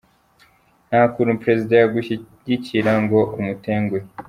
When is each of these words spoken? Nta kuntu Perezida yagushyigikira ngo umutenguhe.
Nta 0.89 1.01
kuntu 1.13 1.39
Perezida 1.43 1.73
yagushyigikira 1.77 2.91
ngo 3.03 3.19
umutenguhe. 3.39 4.05